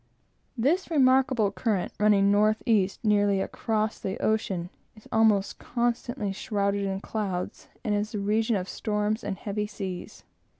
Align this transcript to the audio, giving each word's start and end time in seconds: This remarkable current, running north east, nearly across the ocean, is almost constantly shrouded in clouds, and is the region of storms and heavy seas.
This 0.57 0.89
remarkable 0.89 1.51
current, 1.51 1.91
running 1.99 2.31
north 2.31 2.63
east, 2.65 3.01
nearly 3.05 3.39
across 3.39 3.99
the 3.99 4.17
ocean, 4.19 4.71
is 4.95 5.07
almost 5.11 5.59
constantly 5.59 6.31
shrouded 6.33 6.85
in 6.85 7.01
clouds, 7.01 7.67
and 7.83 7.93
is 7.93 8.13
the 8.13 8.19
region 8.19 8.55
of 8.55 8.67
storms 8.67 9.23
and 9.23 9.37
heavy 9.37 9.67
seas. 9.67 10.23